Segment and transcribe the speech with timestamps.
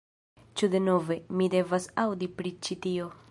[0.61, 3.15] Ĉu denove, mi devas aŭdi pri ĉi tio